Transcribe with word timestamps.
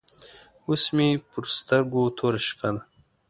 اوس 0.67 0.83
مې 0.95 1.09
پر 1.31 1.43
سترګو 1.57 2.03
توره 2.17 2.39
شپه 2.47 2.69
ده. 2.75 2.81